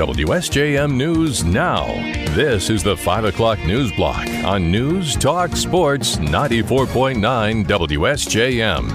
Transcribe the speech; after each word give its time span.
WSJM 0.00 0.96
News 0.96 1.44
Now. 1.44 1.84
This 2.34 2.70
is 2.70 2.82
the 2.82 2.96
5 2.96 3.26
o'clock 3.26 3.58
news 3.66 3.92
block 3.92 4.26
on 4.46 4.70
News 4.70 5.14
Talk 5.14 5.54
Sports 5.54 6.16
94.9 6.16 7.66
WSJM. 7.66 8.86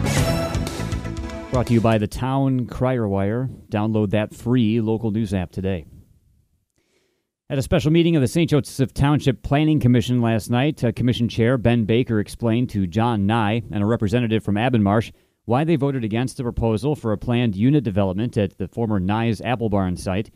Brought 1.52 1.68
to 1.68 1.74
you 1.74 1.82
by 1.82 2.00
the 2.00 2.08
Town 2.08 2.66
Crier 2.66 3.08
Wire. 3.08 3.48
Download 3.70 4.10
that 4.10 4.34
free 4.34 4.82
local 4.82 5.12
news 5.12 5.32
app 5.32 5.52
today. 5.52 5.86
At 7.52 7.60
a 7.60 7.62
special 7.62 7.92
meeting 7.92 8.16
of 8.16 8.24
the 8.24 8.28
St. 8.28 8.50
Joseph 8.50 8.92
Township 8.92 9.44
Planning 9.44 9.80
Commission 9.80 10.24
last 10.24 10.50
night, 10.50 10.84
uh, 10.84 10.92
Commission 10.92 11.30
Chair 11.30 11.60
Ben 11.60 11.86
Baker 11.86 12.20
explained 12.20 12.72
to 12.72 12.88
John 12.88 13.28
Nye 13.28 13.62
and 13.72 13.84
a 13.84 13.86
representative 13.86 14.44
from 14.44 14.56
Abonmarche 14.56 15.12
why 15.46 15.64
they 15.64 15.76
voted 15.76 16.04
against 16.04 16.38
the 16.38 16.44
proposal 16.44 16.96
for 16.96 17.12
a 17.12 17.18
planned 17.20 17.56
unit 17.56 17.84
development 17.84 18.36
at 18.38 18.58
the 18.58 18.68
former 18.68 19.00
Nye's 19.00 19.40
Apple 19.42 19.70
Barn 19.70 19.96
site. 19.98 20.32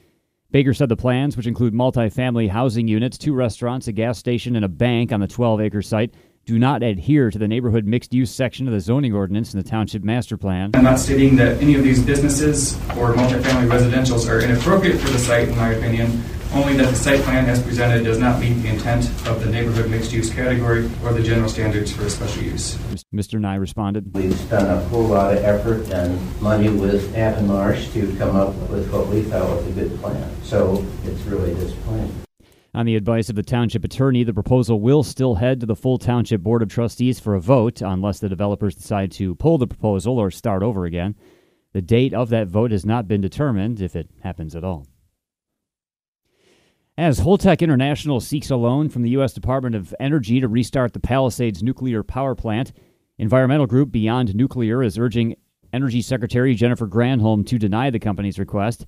Baker 0.52 0.74
said 0.74 0.90
the 0.90 0.96
plans, 0.96 1.38
which 1.38 1.46
include 1.46 1.76
multifamily 1.76 2.50
housing 2.50 2.88
units, 2.88 3.20
two 3.20 3.34
restaurants, 3.34 3.88
a 3.88 3.92
gas 3.92 4.18
station, 4.18 4.56
and 4.56 4.66
a 4.66 4.70
bank 4.70 5.12
on 5.12 5.20
the 5.20 5.28
12 5.28 5.62
acre 5.62 5.84
site, 5.84 6.12
do 6.50 6.58
not 6.58 6.82
adhere 6.82 7.30
to 7.30 7.38
the 7.38 7.48
neighborhood 7.48 7.86
mixed 7.86 8.12
use 8.12 8.32
section 8.32 8.68
of 8.68 8.74
the 8.74 8.80
zoning 8.80 9.14
ordinance 9.14 9.54
in 9.54 9.62
the 9.62 9.70
township 9.70 10.04
master 10.04 10.36
plan. 10.36 10.72
I'm 10.74 10.84
not 10.84 10.98
stating 10.98 11.36
that 11.36 11.62
any 11.62 11.76
of 11.76 11.84
these 11.84 12.04
businesses 12.04 12.74
or 12.98 13.14
multifamily 13.14 13.70
residentials 13.70 14.28
are 14.28 14.42
inappropriate 14.42 15.00
for 15.00 15.10
the 15.10 15.20
site, 15.20 15.50
in 15.50 15.56
my 15.56 15.74
opinion 15.74 16.24
only 16.52 16.76
that 16.78 16.90
the 16.90 16.96
site 16.96 17.22
plan 17.22 17.46
as 17.46 17.62
presented 17.62 18.04
does 18.04 18.18
not 18.18 18.40
meet 18.40 18.54
the 18.54 18.70
intent 18.70 19.06
of 19.28 19.40
the 19.44 19.52
neighborhood 19.52 19.88
mixed 19.92 20.12
use 20.12 20.34
category 20.34 20.90
or 21.04 21.14
the 21.14 21.22
general 21.22 21.48
standards 21.48 21.92
for 21.92 22.08
a 22.08 22.10
special 22.10 22.42
use. 22.42 22.76
Mr. 23.14 23.40
Nye 23.40 23.54
responded. 23.54 24.16
We've 24.16 24.36
spent 24.36 24.68
a 24.68 24.80
whole 24.88 25.04
lot 25.04 25.38
of 25.38 25.44
effort 25.44 25.88
and 25.92 26.42
money 26.42 26.70
with 26.70 27.14
Abonmarche 27.14 27.94
to 27.94 28.18
come 28.18 28.36
up 28.36 28.56
with 28.72 28.92
what 28.92 29.06
we 29.06 29.22
thought 29.22 29.48
was 29.48 29.68
a 29.68 29.72
good 29.74 29.96
plan. 30.00 30.28
So 30.42 30.84
it's 31.06 31.22
really 31.22 31.54
disappointing. 31.54 32.12
On 32.74 32.86
the 32.86 32.96
advice 32.96 33.30
of 33.30 33.36
the 33.36 33.44
township 33.44 33.84
attorney, 33.84 34.24
the 34.24 34.34
proposal 34.34 34.80
will 34.80 35.02
still 35.02 35.36
head 35.36 35.60
to 35.60 35.66
the 35.66 35.76
full 35.76 35.98
township 35.98 36.42
board 36.42 36.62
of 36.62 36.70
trustees 36.70 37.20
for 37.20 37.34
a 37.34 37.42
vote 37.42 37.82
unless 37.82 38.20
the 38.20 38.30
developers 38.30 38.76
decide 38.76 39.12
to 39.14 39.34
pull 39.36 39.58
the 39.58 39.68
proposal 39.68 40.20
or 40.20 40.30
start 40.30 40.62
over 40.62 40.86
again. 40.86 41.16
The 41.74 41.82
date 41.82 42.14
of 42.14 42.30
that 42.30 42.48
vote 42.48 42.72
has 42.72 42.86
not 42.86 43.08
been 43.08 43.22
determined, 43.22 43.82
if 43.82 43.96
it 43.96 44.10
happens 44.22 44.56
at 44.56 44.64
all. 44.64 44.86
As 46.96 47.22
Holtec 47.22 47.62
International 47.62 48.20
seeks 48.20 48.50
a 48.50 48.56
loan 48.56 48.90
from 48.90 49.02
the 49.04 49.12
U.S. 49.12 49.34
Department 49.34 49.74
of 49.74 49.96
Energy 50.00 50.40
to 50.40 50.48
restart 50.48 50.94
the 50.94 51.00
Palisades 51.00 51.64
nuclear 51.64 52.04
power 52.04 52.36
plant, 52.36 52.72
environmental 53.18 53.68
group 53.68 53.92
Beyond 53.92 54.36
Nuclear 54.36 54.84
is 54.84 54.98
urging 54.98 55.36
Energy 55.72 56.02
Secretary 56.02 56.54
Jennifer 56.56 56.88
Granholm 56.88 57.48
to 57.48 57.58
deny 57.58 57.90
the 57.90 58.00
company's 58.00 58.38
request. 58.38 58.86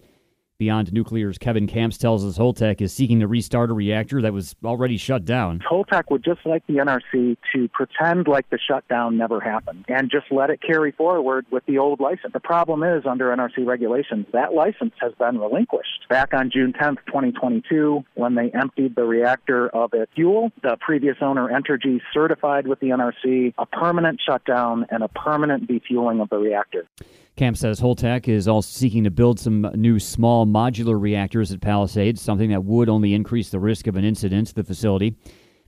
Beyond 0.62 0.94
Nuclear's 0.94 1.40
Kevin 1.40 1.66
Kamps 1.66 1.98
tells 1.98 2.24
us 2.24 2.38
Holtec 2.38 2.82
is 2.82 2.94
seeking 2.94 3.22
to 3.22 3.28
restart 3.28 3.72
a 3.72 3.74
reactor 3.74 4.22
that 4.22 4.32
was 4.32 4.56
already 4.64 4.96
shut 4.96 5.26
down. 5.26 5.60
Holtec 5.68 6.12
would 6.12 6.24
just 6.24 6.46
like 6.46 6.64
the 6.68 6.76
NRC 6.76 7.36
to 7.52 7.68
pretend 7.70 8.28
like 8.28 8.48
the 8.52 8.60
shutdown 8.60 9.18
never 9.18 9.40
happened 9.40 9.86
and 9.88 10.12
just 10.12 10.28
let 10.30 10.52
it 10.52 10.62
carry 10.62 10.92
forward 10.92 11.48
with 11.50 11.66
the 11.66 11.80
old 11.80 12.00
license. 12.00 12.34
The 12.34 12.40
problem 12.40 12.84
is, 12.84 13.08
under 13.08 13.36
NRC 13.36 13.66
regulations, 13.66 14.28
that 14.34 14.54
license 14.54 14.94
has 15.02 15.14
been 15.14 15.40
relinquished. 15.40 16.08
Back 16.10 16.32
on 16.32 16.52
June 16.52 16.74
10th, 16.74 16.98
2022, 17.08 18.04
when 18.14 18.36
they 18.36 18.52
emptied 18.52 18.96
the 18.96 19.06
reactor 19.06 19.68
of 19.70 19.96
its 19.96 20.12
fuel, 20.14 20.52
the 20.62 20.78
previous 20.80 21.18
owner, 21.22 21.50
Entergy, 21.50 22.02
certified 22.14 22.68
with 22.68 22.80
the 22.82 22.90
NRC 22.90 23.56
a 23.58 23.66
permanent 23.66 24.22
shutdown 24.24 24.86
and 24.92 25.02
a 25.02 25.08
permanent 25.08 25.68
defueling 25.68 26.20
of 26.20 26.30
the 26.30 26.38
reactor. 26.38 26.86
Camp 27.38 27.58
says 27.58 27.80
Holtec 27.80 28.28
is 28.28 28.48
also 28.48 28.68
seeking 28.68 29.04
to 29.06 29.12
build 29.12 29.40
some 29.40 29.62
new 29.76 30.00
small 30.00 30.46
modular 30.46 31.00
reactors 31.00 31.52
at 31.52 31.62
Palisades, 31.62 32.22
something 32.22 32.50
that 32.50 32.64
would 32.66 32.90
only 32.90 33.14
increase 33.14 33.50
the 33.50 33.60
risk 33.60 33.88
of 33.88 33.96
an 33.96 34.04
incident 34.04 34.48
to 34.48 34.56
the 34.56 34.64
facility. 34.64 35.16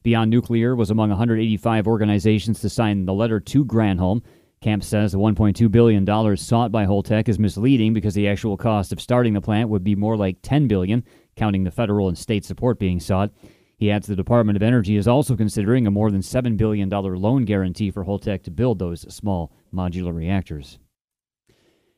Beyond 0.03 0.29
Nuclear 0.29 0.75
was 0.75 0.91
among 0.91 1.09
185 1.09 1.87
organizations 1.87 2.59
to 2.59 2.69
sign 2.69 3.05
the 3.05 3.13
letter 3.13 3.39
to 3.39 3.63
Granholm. 3.63 4.21
Camp 4.59 4.83
says 4.83 5.13
the 5.13 5.17
$1.2 5.17 5.71
billion 5.71 6.05
sought 6.37 6.71
by 6.71 6.85
Holtec 6.85 7.29
is 7.29 7.39
misleading 7.39 7.93
because 7.93 8.13
the 8.13 8.27
actual 8.27 8.57
cost 8.57 8.91
of 8.91 9.01
starting 9.01 9.33
the 9.33 9.41
plant 9.41 9.69
would 9.69 9.83
be 9.83 9.95
more 9.95 10.17
like 10.17 10.37
10 10.41 10.67
billion, 10.67 11.03
counting 11.37 11.63
the 11.63 11.71
federal 11.71 12.09
and 12.09 12.17
state 12.17 12.43
support 12.43 12.77
being 12.77 12.99
sought. 12.99 13.31
He 13.77 13.89
adds 13.89 14.07
the 14.07 14.15
Department 14.15 14.57
of 14.57 14.63
Energy 14.63 14.97
is 14.97 15.07
also 15.07 15.35
considering 15.35 15.87
a 15.87 15.91
more 15.91 16.11
than 16.11 16.21
$7 16.21 16.55
billion 16.57 16.89
loan 16.89 17.45
guarantee 17.45 17.89
for 17.89 18.05
Holtec 18.05 18.43
to 18.43 18.51
build 18.51 18.79
those 18.79 19.05
small 19.13 19.51
modular 19.73 20.13
reactors. 20.13 20.79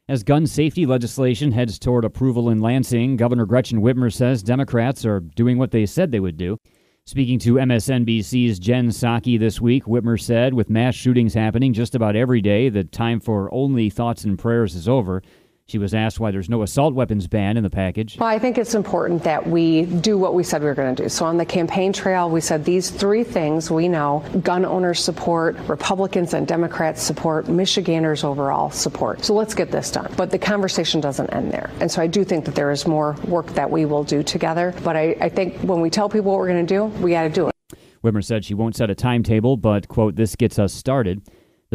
As 0.08 0.22
gun 0.22 0.46
safety 0.46 0.86
legislation 0.86 1.52
heads 1.52 1.80
toward 1.80 2.06
approval 2.06 2.52
in 2.52 2.62
Lansing, 2.62 3.16
Governor 3.16 3.48
Gretchen 3.48 3.82
Whitmer 3.82 4.14
says 4.14 4.44
Democrats 4.44 5.04
are 5.04 5.20
doing 5.20 5.58
what 5.58 5.72
they 5.72 5.88
said 5.88 6.12
they 6.12 6.20
would 6.20 6.38
do. 6.38 6.60
Speaking 7.08 7.40
to 7.40 7.56
MSNBC's 7.56 8.60
Jen 8.60 8.90
Psaki 8.90 9.40
this 9.40 9.60
week, 9.60 9.86
Whitmer 9.86 10.22
said, 10.22 10.54
with 10.54 10.70
mass 10.70 10.94
shootings 10.94 11.34
happening 11.34 11.74
just 11.74 11.96
about 11.96 12.16
every 12.16 12.40
day, 12.40 12.70
the 12.70 12.84
time 12.84 13.20
for 13.20 13.52
only 13.52 13.90
thoughts 13.90 14.24
and 14.24 14.38
prayers 14.38 14.76
is 14.76 14.88
over. 14.88 15.24
She 15.68 15.80
was 15.80 15.96
asked 15.96 16.20
why 16.20 16.30
there's 16.30 16.48
no 16.48 16.62
assault 16.62 16.94
weapons 16.94 17.28
ban 17.28 17.58
in 17.58 17.64
the 17.64 17.72
package. 17.72 18.20
Well, 18.20 18.30
I 18.30 18.38
think 18.38 18.60
it's 18.60 18.76
important 18.76 19.24
that 19.24 19.48
we 19.48 19.86
do 19.86 20.16
what 20.16 20.36
we 20.36 20.44
said 20.44 20.62
we 20.62 20.68
were 20.68 20.76
going 20.76 20.96
to 20.96 21.04
do. 21.04 21.10
So 21.10 21.26
on 21.26 21.38
the 21.38 21.46
campaign 21.46 21.92
trail, 21.92 22.30
we 22.30 22.40
said 22.40 22.64
these 22.64 22.92
three 22.92 23.24
things 23.24 23.72
we 23.72 23.88
know 23.88 24.24
gun 24.44 24.64
owners 24.64 25.00
support, 25.00 25.58
Republicans 25.68 26.36
and 26.36 26.48
Democrats 26.48 27.02
support, 27.02 27.48
Michiganders 27.48 28.24
overall 28.24 28.70
support. 28.70 29.26
So 29.26 29.34
let's 29.34 29.56
get 29.56 29.72
this 29.72 29.90
done. 29.90 30.14
But 30.16 30.30
the 30.30 30.38
conversation 30.38 31.02
doesn't 31.02 31.32
end 31.32 31.52
there. 31.52 31.72
And 31.80 31.92
so 31.92 32.00
I 32.00 32.06
do 32.06 32.24
think 32.24 32.46
that 32.46 32.54
there 32.54 32.70
is 32.70 32.86
more 32.86 33.14
work 33.28 33.48
that 33.56 33.72
we 33.72 33.86
will 33.86 34.04
do 34.04 34.22
together. 34.22 34.72
But 34.84 34.96
I, 34.96 35.18
I 35.20 35.30
think 35.30 35.58
when 35.62 35.82
we 35.82 35.90
tell 35.90 36.10
people 36.10 36.30
what 36.30 36.38
we're 36.38 36.50
going 36.50 36.68
to 36.68 36.74
do, 36.76 36.86
we 37.04 37.10
got 37.10 37.24
to 37.24 37.30
do 37.30 37.48
it. 37.48 37.56
Whitmer 38.04 38.24
said 38.24 38.46
she 38.46 38.54
won't 38.54 38.76
set 38.76 38.92
a 38.92 38.96
timetable, 38.96 39.58
but, 39.58 39.88
quote, 39.88 40.16
this 40.16 40.36
gets 40.36 40.60
us 40.60 40.74
started. 40.74 41.24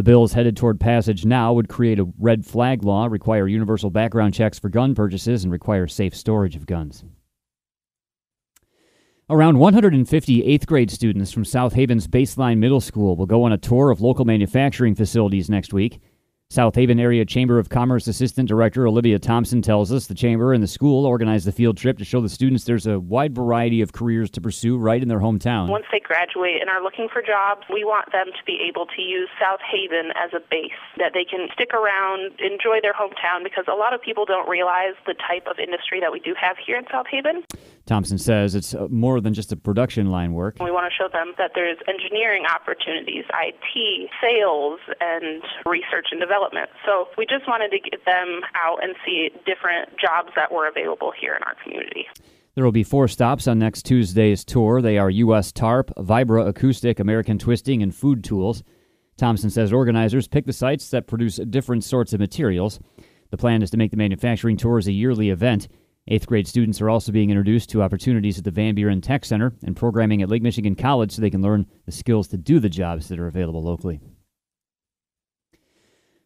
The 0.01 0.05
bills 0.05 0.33
headed 0.33 0.57
toward 0.57 0.81
passage 0.81 1.27
now 1.27 1.53
would 1.53 1.69
create 1.69 1.99
a 1.99 2.09
red 2.19 2.47
flag 2.47 2.85
law, 2.85 3.05
require 3.05 3.47
universal 3.47 3.91
background 3.91 4.33
checks 4.33 4.59
for 4.59 4.71
gun 4.71 4.95
purchases, 4.95 5.45
and 5.45 5.53
require 5.53 5.87
safe 5.87 6.17
storage 6.17 6.57
of 6.57 6.65
guns. 6.65 7.05
Around 9.29 9.59
150 9.59 10.43
eighth 10.43 10.67
grade 10.67 10.91
students 10.91 11.33
from 11.33 11.45
South 11.45 11.75
Haven's 11.75 12.07
Baseline 12.09 12.57
Middle 12.57 12.81
School 12.81 13.15
will 13.15 13.27
go 13.27 13.43
on 13.43 13.53
a 13.53 13.59
tour 13.59 13.91
of 13.91 14.01
local 14.01 14.25
manufacturing 14.25 14.95
facilities 14.95 15.51
next 15.51 15.75
week. 15.75 16.01
South 16.53 16.75
Haven 16.75 16.99
Area 16.99 17.25
Chamber 17.25 17.61
of 17.61 17.69
Commerce 17.69 18.09
Assistant 18.09 18.49
Director 18.49 18.85
Olivia 18.85 19.21
Thompson 19.21 19.63
tells 19.63 19.93
us 19.93 20.09
the 20.09 20.17
chamber 20.17 20.53
and 20.53 20.61
the 20.61 20.67
school 20.67 21.07
organized 21.07 21.47
the 21.47 21.53
field 21.53 21.77
trip 21.77 21.97
to 21.99 22.05
show 22.05 22.21
the 22.21 22.29
students 22.29 22.65
there's 22.65 22.89
a 22.89 22.99
wide 22.99 23.37
variety 23.37 23.83
of 23.83 23.93
careers 23.93 24.33
to 24.33 24.41
pursue 24.41 24.77
right 24.77 25.01
in 25.01 25.07
their 25.07 25.21
hometown. 25.21 25.69
Once 25.69 25.85
they 25.93 26.01
graduate 26.01 26.61
and 26.61 26.69
are 26.69 26.83
looking 26.83 27.07
for 27.07 27.23
jobs, 27.23 27.63
we 27.73 27.85
want 27.85 28.11
them 28.11 28.27
to 28.37 28.45
be 28.45 28.59
able 28.67 28.87
to 28.87 29.01
use 29.01 29.29
South 29.41 29.61
Haven 29.63 30.11
as 30.17 30.35
a 30.35 30.41
base, 30.51 30.75
that 30.99 31.13
they 31.15 31.23
can 31.23 31.47
stick 31.55 31.71
around, 31.73 32.33
enjoy 32.41 32.83
their 32.83 32.95
hometown, 32.95 33.45
because 33.45 33.67
a 33.69 33.79
lot 33.79 33.95
of 33.95 34.03
people 34.03 34.25
don't 34.25 34.49
realize 34.49 34.99
the 35.07 35.15
type 35.15 35.47
of 35.47 35.61
industry 35.61 36.01
that 36.01 36.11
we 36.11 36.19
do 36.19 36.35
have 36.35 36.57
here 36.59 36.77
in 36.77 36.85
South 36.91 37.07
Haven. 37.09 37.45
Thompson 37.91 38.19
says 38.19 38.55
it's 38.55 38.73
uh, 38.73 38.87
more 38.89 39.21
than 39.21 39.35
just 39.35 39.51
a 39.51 39.57
production 39.57 40.13
line 40.13 40.33
work. 40.33 40.59
We 40.61 40.71
want 40.71 40.89
to 40.89 40.97
show 40.97 41.09
them 41.13 41.35
that 41.39 41.51
there's 41.57 41.77
engineering 41.89 42.45
opportunities, 42.47 43.25
IT, 43.35 44.11
sales, 44.23 44.79
and 45.01 45.43
research 45.67 46.07
and 46.13 46.21
development. 46.21 46.71
So 46.87 47.09
we 47.19 47.27
just 47.27 47.49
wanted 47.49 47.73
to 47.73 47.81
get 47.81 48.05
them 48.05 48.43
out 48.55 48.85
and 48.85 48.95
see 49.05 49.31
different 49.45 49.99
jobs 49.99 50.29
that 50.37 50.53
were 50.53 50.69
available 50.69 51.13
here 51.21 51.35
in 51.35 51.43
our 51.43 51.57
community. 51.65 52.07
There 52.55 52.63
will 52.63 52.71
be 52.71 52.85
four 52.85 53.09
stops 53.09 53.49
on 53.49 53.59
next 53.59 53.83
Tuesday's 53.87 54.45
tour. 54.45 54.81
They 54.81 54.97
are 54.97 55.11
U.S. 55.11 55.51
Tarp, 55.51 55.91
Vibracoustic, 55.97 57.01
American 57.01 57.41
Twisting, 57.41 57.83
and 57.83 57.93
Food 57.93 58.23
Tools. 58.23 58.63
Thompson 59.17 59.51
says 59.51 59.73
organizers 59.73 60.29
pick 60.29 60.47
the 60.47 60.53
sites 60.53 60.91
that 60.91 61.09
produce 61.09 61.41
different 61.51 61.83
sorts 61.83 62.13
of 62.13 62.21
materials. 62.21 62.79
The 63.31 63.37
plan 63.37 63.63
is 63.63 63.71
to 63.71 63.77
make 63.77 63.91
the 63.91 63.97
manufacturing 63.97 64.57
tours 64.57 64.87
a 64.87 64.93
yearly 64.93 65.31
event. 65.31 65.67
Eighth 66.09 66.27
grade 66.27 66.49
students 66.49 66.81
are 66.81 66.91
also 66.91 67.13
being 67.13 67.31
introduced 67.31 67.71
to 67.71 67.83
opportunities 67.83 68.39
at 68.39 68.45
the 68.45 68.51
Van 68.51 68.75
Buren 68.75 69.01
Tech 69.01 69.25
Center 69.25 69.53
and 69.63 69.77
programming 69.77 70.23
at 70.23 70.29
Lake 70.29 70.43
Michigan 70.43 70.75
College 70.75 71.13
so 71.13 71.21
they 71.21 71.31
can 71.31 71.43
learn 71.43 71.67
the 71.87 71.93
skills 71.93 72.29
to 72.29 72.37
do 72.37 72.59
the 72.59 72.69
jobs 72.69 73.09
that 73.09 73.19
are 73.19 73.27
available 73.27 73.63
locally. 73.63 74.01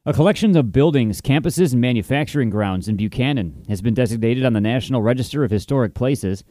A 0.06 0.12
collection 0.12 0.54
of 0.56 0.70
buildings, 0.70 1.20
campuses, 1.20 1.72
and 1.72 1.80
manufacturing 1.80 2.50
grounds 2.50 2.88
in 2.88 2.96
Buchanan 2.96 3.64
has 3.68 3.80
been 3.80 3.94
designated 3.94 4.44
on 4.44 4.52
the 4.52 4.60
National 4.60 5.02
Register 5.02 5.44
of 5.44 5.50
Historic 5.50 5.94
Places. 5.94 6.44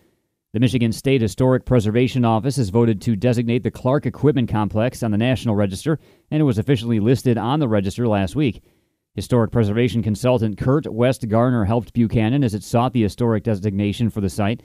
The 0.54 0.60
Michigan 0.60 0.92
State 0.92 1.22
Historic 1.22 1.64
Preservation 1.66 2.25
Office 2.25 2.56
has 2.58 2.70
voted 2.70 3.00
to 3.02 3.16
designate 3.16 3.64
the 3.64 3.72
Clark 3.72 4.06
Equipment 4.06 4.50
Complex 4.50 5.02
on 5.02 5.12
the 5.12 5.18
National 5.18 5.56
Register, 5.56 6.00
and 6.30 6.42
it 6.42 6.46
was 6.46 6.58
officially 6.58 7.00
listed 7.00 7.38
on 7.38 7.60
the 7.60 7.68
register 7.68 8.08
last 8.08 8.36
week. 8.36 8.64
Historic 9.15 9.51
preservation 9.51 10.01
consultant 10.01 10.57
Kurt 10.57 10.92
West 10.92 11.27
Garner 11.27 11.65
helped 11.65 11.94
Buchanan 11.94 12.44
as 12.44 12.56
it 12.56 12.63
sought 12.63 12.94
the 12.94 13.04
historic 13.04 13.44
designation 13.44 14.10
for 14.10 14.21
the 14.21 14.30
site. 14.30 14.63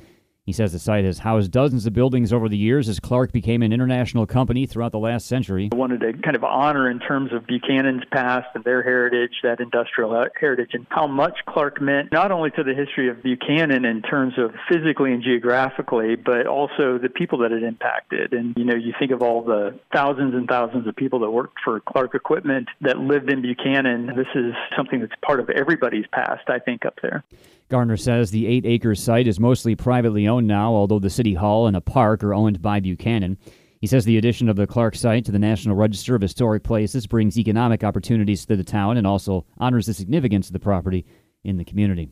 He 0.48 0.52
says 0.52 0.72
the 0.72 0.78
site 0.78 1.04
has 1.04 1.18
housed 1.18 1.50
dozens 1.50 1.84
of 1.84 1.92
buildings 1.92 2.32
over 2.32 2.48
the 2.48 2.56
years 2.56 2.88
as 2.88 2.98
Clark 2.98 3.32
became 3.32 3.62
an 3.62 3.70
international 3.70 4.24
company 4.24 4.64
throughout 4.64 4.92
the 4.92 4.98
last 4.98 5.26
century. 5.26 5.68
I 5.70 5.76
wanted 5.76 6.00
to 6.00 6.14
kind 6.22 6.34
of 6.34 6.42
honor 6.42 6.90
in 6.90 7.00
terms 7.00 7.34
of 7.34 7.46
Buchanan's 7.46 8.02
past 8.10 8.46
and 8.54 8.64
their 8.64 8.82
heritage, 8.82 9.32
that 9.42 9.60
industrial 9.60 10.24
heritage, 10.40 10.70
and 10.72 10.86
how 10.88 11.06
much 11.06 11.36
Clark 11.46 11.82
meant 11.82 12.12
not 12.12 12.32
only 12.32 12.50
to 12.52 12.64
the 12.64 12.72
history 12.72 13.10
of 13.10 13.22
Buchanan 13.22 13.84
in 13.84 14.00
terms 14.00 14.38
of 14.38 14.54
physically 14.72 15.12
and 15.12 15.22
geographically, 15.22 16.16
but 16.16 16.46
also 16.46 16.96
the 16.96 17.10
people 17.14 17.40
that 17.40 17.52
it 17.52 17.62
impacted. 17.62 18.32
And, 18.32 18.56
you 18.56 18.64
know, 18.64 18.74
you 18.74 18.94
think 18.98 19.10
of 19.10 19.20
all 19.20 19.42
the 19.44 19.78
thousands 19.92 20.32
and 20.32 20.48
thousands 20.48 20.88
of 20.88 20.96
people 20.96 21.18
that 21.18 21.30
worked 21.30 21.58
for 21.62 21.80
Clark 21.80 22.14
Equipment 22.14 22.68
that 22.80 22.96
lived 22.96 23.30
in 23.30 23.42
Buchanan. 23.42 24.06
This 24.16 24.28
is 24.34 24.54
something 24.74 25.00
that's 25.00 25.12
part 25.20 25.40
of 25.40 25.50
everybody's 25.50 26.06
past, 26.10 26.48
I 26.48 26.58
think, 26.58 26.86
up 26.86 27.00
there. 27.02 27.22
Garner 27.68 27.98
says 27.98 28.30
the 28.30 28.46
eight 28.46 28.64
acre 28.64 28.94
site 28.94 29.28
is 29.28 29.38
mostly 29.38 29.76
privately 29.76 30.26
owned 30.26 30.46
now, 30.46 30.72
although 30.72 30.98
the 30.98 31.10
city 31.10 31.34
hall 31.34 31.66
and 31.66 31.76
a 31.76 31.80
park 31.80 32.24
are 32.24 32.32
owned 32.32 32.62
by 32.62 32.80
Buchanan. 32.80 33.36
He 33.80 33.86
says 33.86 34.04
the 34.04 34.16
addition 34.16 34.48
of 34.48 34.56
the 34.56 34.66
Clark 34.66 34.96
site 34.96 35.24
to 35.26 35.32
the 35.32 35.38
National 35.38 35.76
Register 35.76 36.14
of 36.14 36.22
Historic 36.22 36.62
Places 36.64 37.06
brings 37.06 37.38
economic 37.38 37.84
opportunities 37.84 38.44
to 38.46 38.56
the 38.56 38.64
town 38.64 38.96
and 38.96 39.06
also 39.06 39.44
honors 39.58 39.86
the 39.86 39.94
significance 39.94 40.48
of 40.48 40.54
the 40.54 40.58
property 40.58 41.06
in 41.44 41.58
the 41.58 41.64
community. 41.64 42.10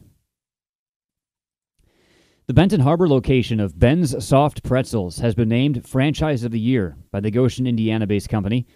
The 2.46 2.54
Benton 2.54 2.80
Harbor 2.80 3.08
location 3.08 3.58
of 3.58 3.78
Ben's 3.78 4.24
Soft 4.24 4.62
Pretzels 4.62 5.18
has 5.18 5.34
been 5.34 5.48
named 5.48 5.88
Franchise 5.88 6.44
of 6.44 6.52
the 6.52 6.60
Year 6.60 6.96
by 7.10 7.18
the 7.18 7.32
Goshen, 7.32 7.66
Indiana 7.66 8.06
based 8.06 8.28
company. 8.28 8.66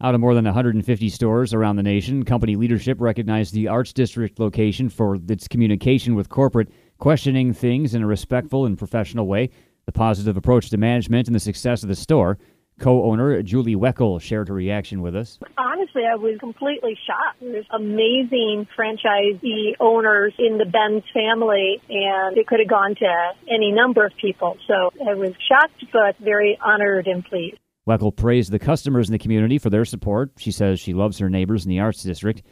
Out 0.00 0.14
of 0.14 0.20
more 0.20 0.32
than 0.32 0.44
150 0.44 1.08
stores 1.08 1.52
around 1.52 1.74
the 1.74 1.82
nation, 1.82 2.24
company 2.24 2.54
leadership 2.54 3.00
recognized 3.00 3.52
the 3.52 3.66
Arts 3.66 3.92
District 3.92 4.38
location 4.38 4.88
for 4.88 5.18
its 5.28 5.48
communication 5.48 6.14
with 6.14 6.28
corporate, 6.28 6.68
questioning 6.98 7.52
things 7.52 7.96
in 7.96 8.04
a 8.04 8.06
respectful 8.06 8.64
and 8.64 8.78
professional 8.78 9.26
way, 9.26 9.50
the 9.86 9.92
positive 9.92 10.36
approach 10.36 10.70
to 10.70 10.76
management, 10.76 11.26
and 11.26 11.34
the 11.34 11.40
success 11.40 11.82
of 11.82 11.88
the 11.88 11.96
store. 11.96 12.38
Co 12.78 13.10
owner 13.10 13.42
Julie 13.42 13.74
Weckel 13.74 14.20
shared 14.20 14.46
her 14.46 14.54
reaction 14.54 15.02
with 15.02 15.16
us. 15.16 15.40
Honestly, 15.58 16.02
I 16.08 16.14
was 16.14 16.38
completely 16.38 16.96
shocked. 17.04 17.40
There's 17.40 17.66
amazing 17.72 18.68
franchisee 18.78 19.72
owners 19.80 20.32
in 20.38 20.58
the 20.58 20.64
Benz 20.64 21.02
family, 21.12 21.82
and 21.88 22.38
it 22.38 22.46
could 22.46 22.60
have 22.60 22.68
gone 22.68 22.94
to 22.94 23.32
any 23.52 23.72
number 23.72 24.06
of 24.06 24.12
people. 24.20 24.58
So 24.68 24.92
I 25.04 25.14
was 25.14 25.32
shocked, 25.48 25.86
but 25.92 26.16
very 26.18 26.56
honored 26.64 27.08
and 27.08 27.24
pleased. 27.24 27.58
Weckel 27.88 28.14
praised 28.14 28.52
the 28.52 28.58
customers 28.58 29.08
in 29.08 29.12
the 29.12 29.18
community 29.18 29.56
for 29.56 29.70
their 29.70 29.86
support. 29.86 30.32
She 30.36 30.50
says 30.50 30.78
she 30.78 30.92
loves 30.92 31.18
her 31.18 31.30
neighbors 31.30 31.64
in 31.64 31.70
the 31.70 31.80
Arts 31.80 32.02
District. 32.02 32.42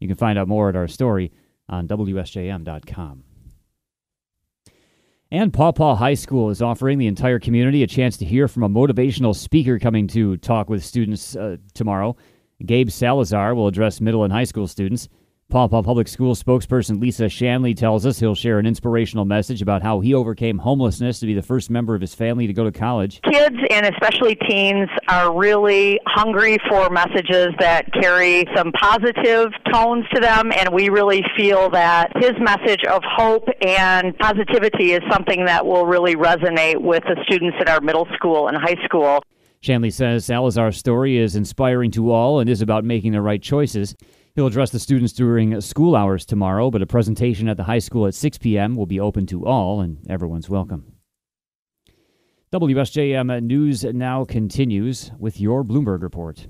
You 0.00 0.08
can 0.08 0.16
find 0.16 0.38
out 0.38 0.48
more 0.48 0.70
at 0.70 0.76
our 0.76 0.88
story 0.88 1.30
on 1.68 1.86
WSJM.com. 1.86 3.24
And 5.30 5.52
Paw 5.52 5.72
Paw 5.72 5.94
High 5.94 6.14
School 6.14 6.48
is 6.48 6.62
offering 6.62 6.96
the 6.96 7.06
entire 7.06 7.38
community 7.38 7.82
a 7.82 7.86
chance 7.86 8.16
to 8.16 8.24
hear 8.24 8.48
from 8.48 8.62
a 8.62 8.68
motivational 8.68 9.36
speaker 9.36 9.78
coming 9.78 10.06
to 10.08 10.38
talk 10.38 10.70
with 10.70 10.82
students 10.82 11.36
uh, 11.36 11.58
tomorrow. 11.74 12.16
Gabe 12.64 12.88
Salazar 12.88 13.54
will 13.54 13.66
address 13.66 14.00
middle 14.00 14.24
and 14.24 14.32
high 14.32 14.44
school 14.44 14.66
students. 14.66 15.10
Paw 15.50 15.66
Paw 15.66 15.80
Public 15.80 16.08
School 16.08 16.34
spokesperson 16.34 17.00
Lisa 17.00 17.26
Shanley 17.26 17.72
tells 17.72 18.04
us 18.04 18.20
he'll 18.20 18.34
share 18.34 18.58
an 18.58 18.66
inspirational 18.66 19.24
message 19.24 19.62
about 19.62 19.82
how 19.82 20.00
he 20.00 20.12
overcame 20.12 20.58
homelessness 20.58 21.20
to 21.20 21.26
be 21.26 21.32
the 21.32 21.40
first 21.40 21.70
member 21.70 21.94
of 21.94 22.02
his 22.02 22.14
family 22.14 22.46
to 22.46 22.52
go 22.52 22.64
to 22.64 22.70
college. 22.70 23.22
Kids 23.22 23.56
and 23.70 23.86
especially 23.86 24.34
teens 24.46 24.90
are 25.08 25.34
really 25.34 25.98
hungry 26.06 26.58
for 26.68 26.90
messages 26.90 27.54
that 27.60 27.90
carry 27.94 28.44
some 28.54 28.72
positive 28.72 29.50
tones 29.72 30.04
to 30.12 30.20
them, 30.20 30.52
and 30.52 30.68
we 30.68 30.90
really 30.90 31.24
feel 31.34 31.70
that 31.70 32.12
his 32.16 32.32
message 32.40 32.84
of 32.84 33.02
hope 33.02 33.48
and 33.62 34.18
positivity 34.18 34.92
is 34.92 35.00
something 35.10 35.46
that 35.46 35.64
will 35.64 35.86
really 35.86 36.14
resonate 36.14 36.76
with 36.76 37.02
the 37.04 37.16
students 37.26 37.56
at 37.58 37.70
our 37.70 37.80
middle 37.80 38.06
school 38.14 38.48
and 38.48 38.58
high 38.58 38.76
school. 38.84 39.22
Shanley 39.60 39.90
says 39.90 40.26
Salazar's 40.26 40.76
story 40.76 41.16
is 41.16 41.36
inspiring 41.36 41.90
to 41.92 42.12
all 42.12 42.38
and 42.38 42.50
is 42.50 42.60
about 42.60 42.84
making 42.84 43.12
the 43.12 43.22
right 43.22 43.42
choices. 43.42 43.96
He'll 44.38 44.46
address 44.46 44.70
the 44.70 44.78
students 44.78 45.12
during 45.12 45.60
school 45.60 45.96
hours 45.96 46.24
tomorrow, 46.24 46.70
but 46.70 46.80
a 46.80 46.86
presentation 46.86 47.48
at 47.48 47.56
the 47.56 47.64
high 47.64 47.80
school 47.80 48.06
at 48.06 48.14
6 48.14 48.38
p.m. 48.38 48.76
will 48.76 48.86
be 48.86 49.00
open 49.00 49.26
to 49.26 49.44
all, 49.44 49.80
and 49.80 49.98
everyone's 50.08 50.48
welcome. 50.48 50.92
WSJM 52.52 53.42
News 53.42 53.82
now 53.82 54.24
continues 54.24 55.10
with 55.18 55.40
your 55.40 55.64
Bloomberg 55.64 56.02
report. 56.02 56.46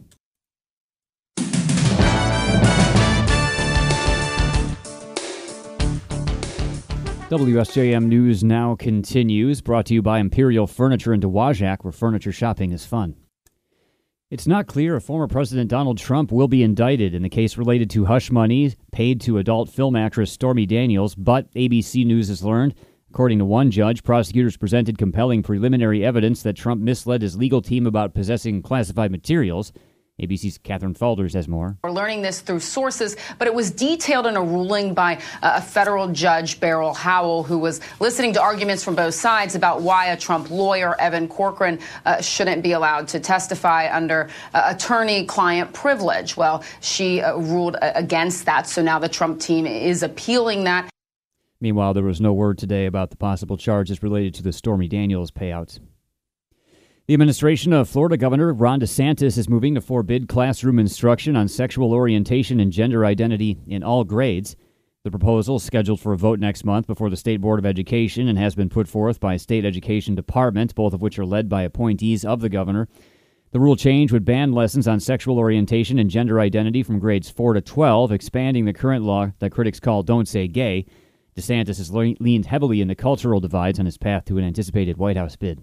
WSJM 7.31 8.05
News 8.05 8.45
now 8.45 8.77
continues, 8.77 9.63
brought 9.63 9.87
to 9.87 9.95
you 9.95 10.03
by 10.03 10.19
Imperial 10.19 10.67
Furniture 10.67 11.15
in 11.15 11.23
Dowagiac, 11.23 11.85
where 11.85 11.93
furniture 11.93 12.33
shopping 12.33 12.73
is 12.73 12.85
fun. 12.85 13.15
It's 14.31 14.47
not 14.47 14.67
clear 14.67 14.95
if 14.95 15.05
former 15.05 15.27
President 15.27 15.71
Donald 15.71 15.97
Trump 15.97 16.31
will 16.31 16.49
be 16.49 16.63
indicted 16.63 17.15
in 17.15 17.23
the 17.23 17.31
case 17.31 17.57
related 17.57 17.89
to 17.89 18.05
hush 18.05 18.31
money 18.31 18.75
paid 18.93 19.23
to 19.23 19.39
adult 19.39 19.71
film 19.71 19.97
actress 19.97 20.31
Stormy 20.31 20.67
Daniels, 20.67 21.15
but 21.15 21.51
ABC 21.55 22.05
News 22.05 22.29
has 22.29 22.45
learned, 22.45 22.75
according 23.09 23.39
to 23.39 23.47
one 23.47 23.71
judge, 23.71 24.03
prosecutors 24.03 24.59
presented 24.59 24.99
compelling 24.99 25.43
preliminary 25.43 26.05
evidence 26.05 26.43
that 26.43 26.57
Trump 26.57 26.83
misled 26.83 27.23
his 27.23 27.39
legal 27.39 27.63
team 27.63 27.87
about 27.87 28.13
possessing 28.13 28.61
classified 28.61 29.11
materials. 29.11 29.73
ABC's 30.21 30.59
Catherine 30.59 30.95
Faulders 30.95 31.35
has 31.35 31.47
more. 31.47 31.79
We're 31.85 31.93
learning 31.93 32.23
this 32.23 32.41
through 32.41 32.61
sources, 32.61 33.17
but 33.39 33.47
it 33.47 33.55
was 33.55 33.71
detailed 33.71 34.27
in 34.27 34.37
a 34.37 34.43
ruling 34.43 34.93
by 34.93 35.17
uh, 35.43 35.53
a 35.57 35.63
federal 35.63 36.09
judge, 36.09 36.59
Beryl 36.59 36.93
Howell, 36.93 37.45
who 37.45 37.59
was 37.59 37.81
listening 38.01 38.33
to 38.33 38.43
arguments 38.43 38.83
from 38.83 38.97
both 38.97 39.15
sides 39.15 39.55
about 39.55 39.81
why 39.83 40.07
a 40.07 40.17
Trump 40.17 40.51
lawyer, 40.51 41.01
Evan 41.01 41.29
Corcoran, 41.29 41.79
uh, 42.05 42.21
shouldn't 42.21 42.65
be 42.65 42.73
allowed 42.73 43.07
to 43.09 43.21
testify 43.21 43.89
under 43.95 44.29
uh, 44.55 44.75
attorney 44.75 45.25
client 45.25 45.73
privilege. 45.73 46.37
Well, 46.37 46.65
she 46.81 47.21
uh, 47.21 47.37
ruled 47.37 47.77
uh, 47.77 47.93
against 47.95 48.45
that, 48.47 48.67
so 48.67 48.83
now 48.83 48.99
the 48.99 49.09
Trump 49.09 49.41
team 49.41 49.67
is 49.67 50.03
appealing 50.03 50.65
that. 50.65 50.91
Meanwhile, 51.61 51.95
there 51.95 52.05
was 52.05 52.21
no 52.21 52.33
word 52.33 52.59
today 52.59 52.87
about 52.87 53.11
the 53.11 53.17
possible 53.17 53.57
charges 53.57 54.03
related 54.03 54.35
to 54.35 54.43
the 54.43 54.53
Stormy 54.53 54.89
Daniels 54.89 55.31
payouts. 55.31 55.79
The 57.09 57.15
administration 57.15 57.73
of 57.73 57.89
Florida 57.89 58.19
Governor 58.19 58.53
Ron 58.53 58.81
DeSantis 58.81 59.39
is 59.39 59.49
moving 59.49 59.75
to 59.77 59.81
forbid 59.81 60.29
classroom 60.29 60.79
instruction 60.79 61.37
on 61.37 61.49
sexual 61.49 61.95
orientation 61.95 62.61
and 62.61 62.71
gender 62.71 63.07
identity 63.07 63.57
in 63.67 63.83
all 63.83 64.05
grades. 64.05 64.57
The 65.05 65.11
proposal 65.11 65.57
is 65.57 65.63
scheduled 65.63 66.01
for 66.01 66.13
a 66.13 66.19
vote 66.19 66.39
next 66.39 66.67
month 66.67 66.87
before 66.87 67.09
the 67.09 67.17
State 67.17 67.41
Board 67.41 67.59
of 67.59 67.65
Education 67.65 68.29
and 68.29 68.39
has 68.39 68.55
been 68.55 68.69
put 68.69 68.89
forth 68.89 69.21
by 69.21 69.39
State 69.39 69.65
Education 69.65 70.17
Department, 70.17 70.75
both 70.75 70.93
of 70.93 71.01
which 71.01 71.19
are 71.19 71.25
led 71.25 71.49
by 71.49 71.63
appointees 71.63 72.27
of 72.27 72.43
the 72.43 72.51
governor. 72.51 72.89
The 73.53 73.61
rule 73.61 73.75
change 73.75 74.13
would 74.13 74.27
ban 74.27 74.53
lessons 74.53 74.87
on 74.87 75.01
sexual 75.01 75.39
orientation 75.39 75.99
and 75.99 76.11
gender 76.11 76.39
identity 76.39 76.83
from 76.83 76.99
grades 76.99 77.31
4 77.31 77.55
to 77.55 77.63
12, 77.63 78.13
expanding 78.13 78.67
the 78.67 78.75
current 78.75 79.03
law 79.03 79.33
that 79.39 79.53
critics 79.53 79.81
call 79.81 80.03
Don't 80.03 80.29
Say 80.29 80.47
Gay. 80.47 80.85
DeSantis 81.39 81.79
has 81.79 81.91
leaned 81.91 82.45
heavily 82.45 82.83
into 82.83 82.95
cultural 82.95 83.41
divides 83.41 83.79
on 83.81 83.87
his 83.87 83.97
path 83.97 84.27
to 84.27 84.37
an 84.37 84.45
anticipated 84.45 84.99
White 84.99 85.17
House 85.17 85.37
bid. 85.37 85.63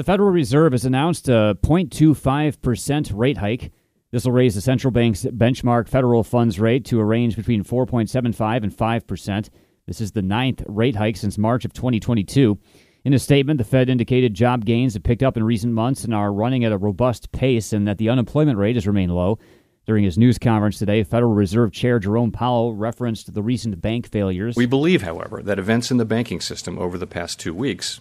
The 0.00 0.04
Federal 0.04 0.30
Reserve 0.30 0.72
has 0.72 0.86
announced 0.86 1.28
a 1.28 1.58
0.25% 1.62 3.12
rate 3.14 3.36
hike. 3.36 3.70
This 4.10 4.24
will 4.24 4.32
raise 4.32 4.54
the 4.54 4.62
central 4.62 4.90
bank's 4.90 5.24
benchmark 5.24 5.88
federal 5.88 6.24
funds 6.24 6.58
rate 6.58 6.86
to 6.86 7.00
a 7.00 7.04
range 7.04 7.36
between 7.36 7.62
4.75 7.62 8.64
and 8.64 8.74
5%. 8.74 9.50
This 9.86 10.00
is 10.00 10.12
the 10.12 10.22
ninth 10.22 10.62
rate 10.66 10.96
hike 10.96 11.18
since 11.18 11.36
March 11.36 11.66
of 11.66 11.74
2022. 11.74 12.58
In 13.04 13.12
a 13.12 13.18
statement, 13.18 13.58
the 13.58 13.64
Fed 13.64 13.90
indicated 13.90 14.32
job 14.32 14.64
gains 14.64 14.94
have 14.94 15.02
picked 15.02 15.22
up 15.22 15.36
in 15.36 15.44
recent 15.44 15.74
months 15.74 16.02
and 16.04 16.14
are 16.14 16.32
running 16.32 16.64
at 16.64 16.72
a 16.72 16.78
robust 16.78 17.30
pace, 17.32 17.74
and 17.74 17.86
that 17.86 17.98
the 17.98 18.08
unemployment 18.08 18.56
rate 18.56 18.76
has 18.76 18.86
remained 18.86 19.14
low. 19.14 19.38
During 19.84 20.04
his 20.04 20.16
news 20.16 20.38
conference 20.38 20.78
today, 20.78 21.04
Federal 21.04 21.34
Reserve 21.34 21.72
Chair 21.72 21.98
Jerome 21.98 22.32
Powell 22.32 22.74
referenced 22.74 23.34
the 23.34 23.42
recent 23.42 23.82
bank 23.82 24.08
failures. 24.08 24.56
We 24.56 24.64
believe, 24.64 25.02
however, 25.02 25.42
that 25.42 25.58
events 25.58 25.90
in 25.90 25.98
the 25.98 26.06
banking 26.06 26.40
system 26.40 26.78
over 26.78 26.96
the 26.96 27.06
past 27.06 27.38
two 27.38 27.52
weeks 27.52 28.00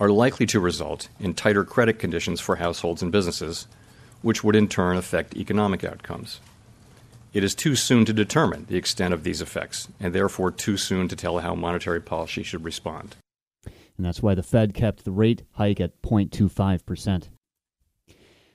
are 0.00 0.10
likely 0.10 0.46
to 0.46 0.60
result 0.60 1.08
in 1.20 1.34
tighter 1.34 1.64
credit 1.64 1.98
conditions 1.98 2.40
for 2.40 2.56
households 2.56 3.02
and 3.02 3.12
businesses, 3.12 3.66
which 4.22 4.42
would 4.42 4.56
in 4.56 4.68
turn 4.68 4.96
affect 4.96 5.36
economic 5.36 5.84
outcomes. 5.84 6.40
It 7.32 7.44
is 7.44 7.54
too 7.54 7.74
soon 7.74 8.04
to 8.04 8.12
determine 8.12 8.66
the 8.68 8.76
extent 8.76 9.14
of 9.14 9.24
these 9.24 9.40
effects, 9.40 9.88
and 9.98 10.14
therefore 10.14 10.50
too 10.50 10.76
soon 10.76 11.08
to 11.08 11.16
tell 11.16 11.38
how 11.38 11.54
monetary 11.54 12.00
policy 12.00 12.42
should 12.42 12.64
respond. 12.64 13.16
And 13.64 14.06
that's 14.06 14.22
why 14.22 14.34
the 14.34 14.42
Fed 14.42 14.74
kept 14.74 15.04
the 15.04 15.12
rate 15.12 15.42
hike 15.52 15.80
at 15.80 16.00
0.25%. 16.02 17.28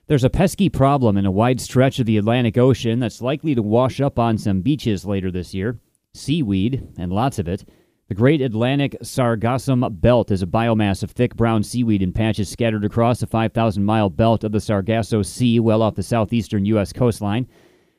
There's 0.07 0.23
a 0.23 0.29
pesky 0.29 0.69
problem 0.69 1.17
in 1.17 1.25
a 1.25 1.31
wide 1.31 1.59
stretch 1.59 1.99
of 1.99 2.05
the 2.05 2.17
Atlantic 2.17 2.57
Ocean 2.57 2.99
that's 2.99 3.21
likely 3.21 3.55
to 3.55 3.61
wash 3.61 3.99
up 3.99 4.17
on 4.17 4.37
some 4.37 4.61
beaches 4.61 5.05
later 5.05 5.31
this 5.31 5.53
year 5.53 5.79
seaweed, 6.17 6.87
and 6.97 7.11
lots 7.11 7.39
of 7.39 7.47
it. 7.47 7.63
The 8.07 8.15
Great 8.15 8.39
Atlantic 8.39 8.95
Sargassum 9.01 9.99
Belt 9.99 10.31
is 10.31 10.41
a 10.41 10.47
biomass 10.47 11.03
of 11.03 11.11
thick 11.11 11.35
brown 11.35 11.61
seaweed 11.61 12.01
in 12.01 12.13
patches 12.13 12.47
scattered 12.47 12.85
across 12.85 13.19
the 13.19 13.27
5,000 13.27 13.83
mile 13.83 14.09
belt 14.09 14.45
of 14.45 14.53
the 14.53 14.61
Sargasso 14.61 15.21
Sea 15.21 15.59
well 15.59 15.81
off 15.81 15.95
the 15.95 16.03
southeastern 16.03 16.63
U.S. 16.67 16.93
coastline. 16.93 17.49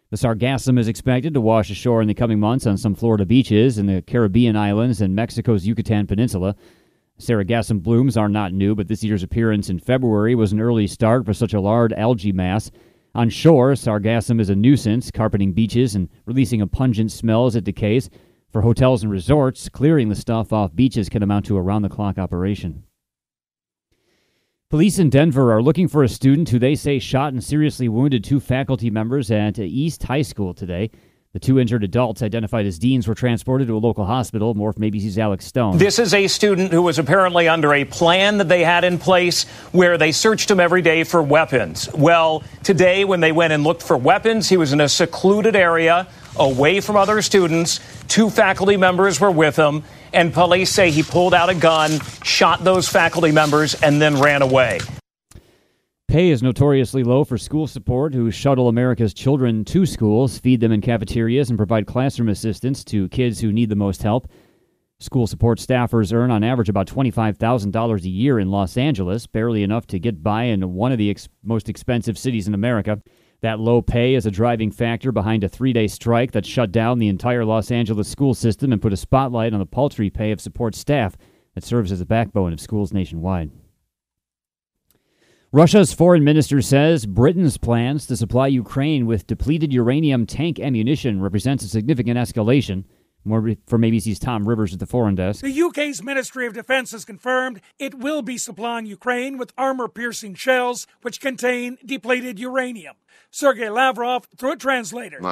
The 0.09 0.17
sargassum 0.17 0.79
is 0.79 0.89
expected 0.89 1.35
to 1.35 1.43
wash 1.43 1.69
ashore 1.69 2.01
in 2.01 2.09
the 2.09 2.15
coming 2.15 2.41
months 2.41 2.67
on 2.67 2.79
some 2.79 2.95
Florida 2.95 3.27
beaches 3.27 3.77
in 3.77 3.85
the 3.85 4.01
Caribbean 4.01 4.57
islands 4.57 5.03
and 5.03 5.15
Mexico's 5.15 5.67
Yucatan 5.67 6.07
Peninsula. 6.07 6.57
Sargassum 7.19 7.83
blooms 7.83 8.17
are 8.17 8.31
not 8.31 8.55
new, 8.55 8.75
but 8.75 8.89
this 8.89 9.05
year's 9.05 9.23
appearance 9.23 9.69
in 9.69 9.79
February 9.79 10.35
was 10.35 10.53
an 10.53 10.61
early 10.61 10.87
start 10.87 11.27
for 11.27 11.35
such 11.35 11.53
a 11.53 11.61
large 11.61 11.93
algae 11.93 12.33
mass. 12.33 12.71
On 13.15 13.29
shore, 13.29 13.73
sargassum 13.73 14.41
is 14.41 14.49
a 14.49 14.57
nuisance, 14.57 15.11
carpeting 15.11 15.53
beaches 15.53 15.95
and 15.95 16.09
releasing 16.25 16.63
a 16.63 16.67
pungent 16.67 17.13
smell 17.13 17.45
as 17.45 17.57
it 17.57 17.65
decays. 17.65 18.09
For 18.51 18.63
hotels 18.63 19.03
and 19.03 19.13
resorts, 19.13 19.69
clearing 19.69 20.09
the 20.09 20.15
stuff 20.15 20.55
off 20.55 20.75
beaches 20.75 21.11
can 21.11 21.23
amount 21.23 21.45
to 21.47 21.59
a 21.59 21.61
round 21.61 21.85
the 21.85 21.91
clock 21.91 22.17
operation. 22.17 22.85
Police 24.71 24.99
in 24.99 25.11
Denver 25.11 25.53
are 25.53 25.63
looking 25.63 25.87
for 25.87 26.03
a 26.03 26.09
student 26.09 26.49
who 26.49 26.59
they 26.59 26.75
say 26.75 26.99
shot 26.99 27.35
and 27.35 27.45
seriously 27.45 27.91
wounded 27.91 28.25
two 28.25 28.41
faculty 28.41 28.91
members 28.91 29.31
at 29.31 29.59
East 29.59 30.03
High 30.03 30.23
School 30.23 30.55
today. 30.55 30.91
The 31.35 31.39
two 31.39 31.61
injured 31.61 31.85
adults, 31.85 32.23
identified 32.23 32.65
as 32.65 32.79
Deans, 32.79 33.07
were 33.07 33.15
transported 33.15 33.69
to 33.69 33.77
a 33.77 33.79
local 33.79 34.07
hospital. 34.07 34.55
More 34.55 34.73
from 34.73 34.83
ABC's 34.83 35.19
Alex 35.19 35.45
Stone. 35.45 35.77
This 35.77 35.99
is 35.99 36.15
a 36.15 36.27
student 36.27 36.73
who 36.73 36.81
was 36.81 36.99
apparently 36.99 37.49
under 37.49 37.75
a 37.75 37.85
plan 37.85 38.39
that 38.39 38.49
they 38.49 38.65
had 38.65 38.83
in 38.83 38.97
place 38.97 39.45
where 39.73 39.99
they 39.99 40.11
searched 40.11 40.51
him 40.51 40.59
every 40.59 40.81
day 40.81 41.05
for 41.05 41.23
weapons. 41.23 41.93
Well, 41.93 42.43
today, 42.63 43.05
when 43.05 43.21
they 43.21 43.33
went 43.33 43.53
and 43.53 43.63
looked 43.63 43.83
for 43.83 43.99
weapons, 43.99 44.49
he 44.49 44.57
was 44.57 44.73
in 44.73 44.81
a 44.81 44.89
secluded 44.89 45.55
area 45.55 46.09
away 46.39 46.81
from 46.81 46.97
other 46.97 47.23
students. 47.23 47.81
Two 48.09 48.31
faculty 48.31 48.77
members 48.77 49.21
were 49.21 49.31
with 49.31 49.57
him, 49.57 49.85
and 50.13 50.33
police 50.33 50.71
say 50.71 50.91
he 50.91 51.03
pulled 51.03 51.35
out 51.35 51.49
a 51.49 51.55
gun, 51.55 52.01
shot 52.23 52.65
those 52.65 52.89
faculty 52.89 53.33
members, 53.33 53.75
and 53.83 54.01
then 54.01 54.21
ran 54.21 54.43
away. 54.43 54.81
Pay 56.09 56.31
is 56.31 56.43
notoriously 56.43 57.05
low 57.05 57.23
for 57.23 57.37
school 57.37 57.67
support 57.67 58.15
who 58.15 58.31
shuttle 58.31 58.69
America's 58.69 59.13
children 59.13 59.63
to 59.67 59.85
schools, 59.85 60.39
feed 60.39 60.61
them 60.61 60.73
in 60.73 60.81
cafeterias, 60.81 61.51
and 61.51 61.59
provide 61.59 61.87
classroom 61.87 62.31
assistance 62.31 62.83
to 62.85 63.11
kids 63.11 63.41
who 63.41 63.53
need 63.53 63.69
the 63.69 63.77
most 63.77 64.03
help. 64.03 64.27
School 65.01 65.27
support 65.27 65.59
staffers 65.59 66.13
earn 66.13 66.31
on 66.31 66.43
average 66.43 66.71
about 66.71 66.89
$25,000 66.89 68.03
a 68.03 68.09
year 68.09 68.39
in 68.39 68.51
Los 68.51 68.79
Angeles, 68.79 69.27
barely 69.27 69.63
enough 69.63 69.87
to 69.89 69.99
get 69.99 70.23
by 70.23 70.45
in 70.45 70.73
one 70.73 70.93
of 70.93 70.99
the 70.99 71.11
ex- 71.11 71.29
most 71.45 71.69
expensive 71.69 72.17
cities 72.17 72.49
in 72.49 72.55
America. 72.55 73.03
That 73.41 73.61
low 73.61 73.83
pay 73.83 74.15
is 74.15 74.27
a 74.27 74.33
driving 74.33 74.73
factor 74.73 75.13
behind 75.13 75.45
a 75.45 75.49
three 75.49 75.73
day 75.73 75.87
strike 75.87 76.33
that 76.33 76.45
shut 76.45 76.73
down 76.73 76.99
the 76.99 77.09
entire 77.09 77.45
Los 77.45 77.71
Angeles 77.71 78.09
school 78.09 78.35
system 78.35 78.73
and 78.73 78.83
put 78.83 78.93
a 78.93 78.97
spotlight 78.97 79.53
on 79.53 79.61
the 79.61 79.67
paltry 79.67 80.11
pay 80.11 80.33
of 80.33 80.41
support 80.41 80.75
staff 80.75 81.17
that 81.55 81.63
serves 81.63 81.93
as 81.93 82.01
the 82.01 82.07
backbone 82.07 82.53
of 82.53 82.61
schools 82.61 82.93
nationwide. 82.93 83.51
Russia's 85.53 85.95
foreign 85.95 86.25
minister 86.25 86.61
says 86.61 87.07
Britain's 87.07 87.57
plans 87.57 88.07
to 88.07 88.17
supply 88.17 88.49
Ukraine 88.49 89.07
with 89.07 89.27
depleted 89.27 89.73
uranium 89.73 90.27
tank 90.27 90.59
ammunition 90.59 91.23
represents 91.23 91.65
a 91.65 91.69
significant 91.69 92.19
escalation. 92.19 92.85
More 93.25 93.55
from 93.67 93.83
ABC's 93.83 94.19
Tom 94.19 94.49
Rivers 94.49 94.73
at 94.73 94.79
the 94.79 94.87
foreign 94.87 95.15
desk. 95.15 95.43
The 95.43 95.63
UK's 95.63 96.03
Ministry 96.03 96.47
of 96.47 96.55
Defense 96.55 96.93
has 96.93 97.05
confirmed 97.05 97.61
it 97.79 97.95
will 97.95 98.23
be 98.23 98.39
supplying 98.39 98.87
Ukraine 98.87 99.39
with 99.39 99.53
armor 99.59 99.89
piercing 99.89 100.35
shells 100.35 100.87
which 101.03 101.21
contain 101.21 101.79
depleted 101.85 102.39
uranium. 102.39 102.95
Sergei 103.31 103.69
Lavrov 103.71 104.27
through 104.37 104.53
a 104.53 104.57
translator. 104.57 105.19
We 105.21 105.27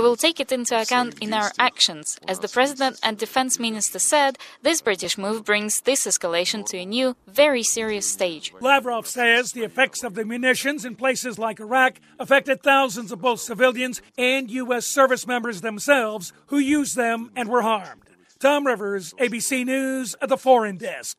will 0.00 0.16
take 0.16 0.40
it 0.40 0.52
into 0.52 0.80
account 0.80 1.18
in 1.20 1.32
our 1.32 1.50
actions. 1.58 2.18
As 2.28 2.38
the 2.40 2.48
President 2.48 2.98
and 3.02 3.16
Defense 3.16 3.58
Minister 3.58 3.98
said, 3.98 4.38
this 4.62 4.80
British 4.80 5.16
move 5.18 5.44
brings 5.44 5.80
this 5.82 6.06
escalation 6.06 6.64
to 6.66 6.78
a 6.78 6.84
new, 6.84 7.16
very 7.26 7.62
serious 7.62 8.08
stage. 8.08 8.52
Lavrov 8.60 9.06
says 9.06 9.52
the 9.52 9.64
effects 9.64 10.02
of 10.04 10.14
the 10.14 10.24
munitions 10.24 10.84
in 10.84 10.94
places 10.94 11.38
like 11.38 11.60
Iraq 11.60 12.00
affected 12.18 12.62
thousands 12.62 13.12
of 13.12 13.20
both 13.20 13.40
civilians 13.40 14.02
and 14.16 14.50
U.S. 14.50 14.86
service 14.86 15.26
members 15.26 15.60
themselves 15.60 16.32
who 16.46 16.58
used 16.58 16.96
them 16.96 17.30
and 17.34 17.48
were 17.48 17.62
harmed. 17.62 18.02
Tom 18.38 18.66
Rivers, 18.66 19.14
ABC 19.14 19.64
News, 19.66 20.14
at 20.20 20.28
the 20.28 20.36
Foreign 20.36 20.76
Desk. 20.76 21.18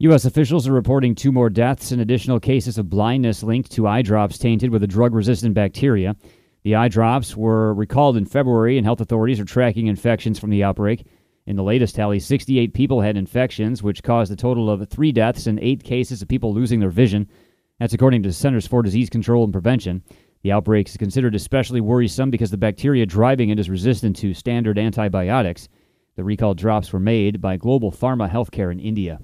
U.S. 0.00 0.24
officials 0.24 0.68
are 0.68 0.72
reporting 0.72 1.16
two 1.16 1.32
more 1.32 1.50
deaths 1.50 1.90
and 1.90 2.00
additional 2.00 2.38
cases 2.38 2.78
of 2.78 2.88
blindness 2.88 3.42
linked 3.42 3.72
to 3.72 3.88
eye 3.88 4.00
drops 4.00 4.38
tainted 4.38 4.70
with 4.70 4.84
a 4.84 4.86
drug 4.86 5.12
resistant 5.12 5.54
bacteria. 5.54 6.14
The 6.62 6.76
eye 6.76 6.86
drops 6.86 7.36
were 7.36 7.74
recalled 7.74 8.16
in 8.16 8.24
February, 8.24 8.78
and 8.78 8.86
health 8.86 9.00
authorities 9.00 9.40
are 9.40 9.44
tracking 9.44 9.88
infections 9.88 10.38
from 10.38 10.50
the 10.50 10.62
outbreak. 10.62 11.04
In 11.48 11.56
the 11.56 11.64
latest 11.64 11.96
tally, 11.96 12.20
68 12.20 12.74
people 12.74 13.00
had 13.00 13.16
infections, 13.16 13.82
which 13.82 14.04
caused 14.04 14.30
a 14.30 14.36
total 14.36 14.70
of 14.70 14.88
three 14.88 15.10
deaths 15.10 15.48
and 15.48 15.58
eight 15.58 15.82
cases 15.82 16.22
of 16.22 16.28
people 16.28 16.54
losing 16.54 16.78
their 16.78 16.90
vision. 16.90 17.26
That's 17.80 17.94
according 17.94 18.22
to 18.22 18.32
Centers 18.32 18.68
for 18.68 18.84
Disease 18.84 19.10
Control 19.10 19.42
and 19.42 19.52
Prevention. 19.52 20.04
The 20.42 20.52
outbreak 20.52 20.88
is 20.88 20.96
considered 20.96 21.34
especially 21.34 21.80
worrisome 21.80 22.30
because 22.30 22.52
the 22.52 22.56
bacteria 22.56 23.04
driving 23.04 23.48
it 23.48 23.58
is 23.58 23.68
resistant 23.68 24.14
to 24.18 24.32
standard 24.32 24.78
antibiotics. 24.78 25.68
The 26.14 26.22
recalled 26.22 26.56
drops 26.56 26.92
were 26.92 27.00
made 27.00 27.40
by 27.40 27.56
Global 27.56 27.90
Pharma 27.90 28.30
Healthcare 28.30 28.70
in 28.70 28.78
India. 28.78 29.18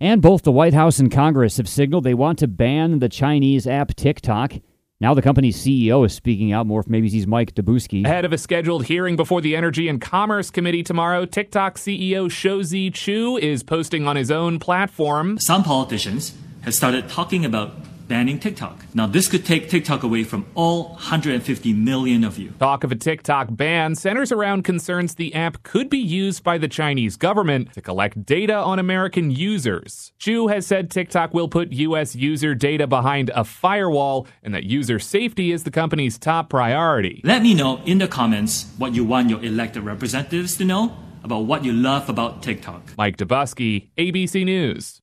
And 0.00 0.20
both 0.20 0.42
the 0.42 0.52
White 0.52 0.74
House 0.74 0.98
and 0.98 1.10
Congress 1.10 1.56
have 1.56 1.68
signaled 1.68 2.04
they 2.04 2.12
want 2.12 2.38
to 2.40 2.48
ban 2.48 2.98
the 2.98 3.08
Chinese 3.08 3.66
app 3.66 3.94
TikTok. 3.96 4.52
Now 5.00 5.14
the 5.14 5.22
company's 5.22 5.56
CEO 5.56 6.04
is 6.04 6.12
speaking 6.12 6.52
out 6.52 6.66
more 6.66 6.84
maybe 6.86 7.08
he's 7.08 7.26
Mike 7.26 7.54
Dobuski. 7.54 8.04
Ahead 8.04 8.26
of 8.26 8.32
a 8.32 8.38
scheduled 8.38 8.86
hearing 8.86 9.16
before 9.16 9.40
the 9.40 9.56
Energy 9.56 9.88
and 9.88 9.98
Commerce 9.98 10.50
Committee 10.50 10.82
tomorrow, 10.82 11.24
TikTok 11.24 11.76
CEO 11.76 12.30
Shou 12.30 12.62
Chew 12.90 13.38
is 13.38 13.62
posting 13.62 14.06
on 14.06 14.16
his 14.16 14.30
own 14.30 14.58
platform. 14.58 15.38
Some 15.38 15.64
politicians 15.64 16.34
have 16.62 16.74
started 16.74 17.08
talking 17.08 17.46
about 17.46 17.74
banning 18.08 18.38
TikTok. 18.38 18.84
Now, 18.94 19.06
this 19.06 19.28
could 19.28 19.44
take 19.44 19.68
TikTok 19.68 20.02
away 20.02 20.24
from 20.24 20.46
all 20.54 20.90
150 20.90 21.72
million 21.72 22.24
of 22.24 22.38
you. 22.38 22.52
Talk 22.58 22.84
of 22.84 22.92
a 22.92 22.96
TikTok 22.96 23.48
ban 23.50 23.94
centers 23.94 24.32
around 24.32 24.62
concerns 24.62 25.14
the 25.14 25.34
app 25.34 25.62
could 25.62 25.90
be 25.90 25.98
used 25.98 26.42
by 26.42 26.58
the 26.58 26.68
Chinese 26.68 27.16
government 27.16 27.72
to 27.74 27.82
collect 27.82 28.24
data 28.24 28.54
on 28.54 28.78
American 28.78 29.30
users. 29.30 30.12
Chew 30.18 30.48
has 30.48 30.66
said 30.66 30.90
TikTok 30.90 31.34
will 31.34 31.48
put 31.48 31.72
U.S. 31.72 32.14
user 32.14 32.54
data 32.54 32.86
behind 32.86 33.30
a 33.34 33.44
firewall 33.44 34.26
and 34.42 34.54
that 34.54 34.64
user 34.64 34.98
safety 34.98 35.52
is 35.52 35.64
the 35.64 35.70
company's 35.70 36.18
top 36.18 36.50
priority. 36.50 37.20
Let 37.24 37.42
me 37.42 37.54
know 37.54 37.80
in 37.84 37.98
the 37.98 38.08
comments 38.08 38.72
what 38.78 38.94
you 38.94 39.04
want 39.04 39.30
your 39.30 39.42
elected 39.42 39.82
representatives 39.82 40.56
to 40.56 40.64
know 40.64 40.96
about 41.26 41.40
what 41.40 41.64
you 41.64 41.72
love 41.72 42.08
about 42.08 42.42
TikTok. 42.42 42.96
Mike 42.96 43.16
Dobuski, 43.16 43.88
ABC 43.98 44.44
News. 44.44 45.02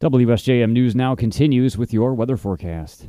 WSJM 0.00 0.72
News 0.72 0.96
now 0.96 1.14
continues 1.14 1.76
with 1.76 1.92
your 1.92 2.14
weather 2.14 2.38
forecast. 2.38 3.04